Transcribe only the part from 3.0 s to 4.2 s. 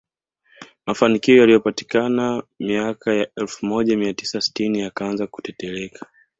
ya elfu moja mia